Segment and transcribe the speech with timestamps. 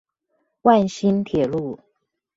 [0.63, 1.77] 萬新鐵路